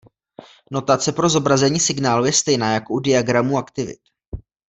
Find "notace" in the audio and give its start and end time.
0.71-1.11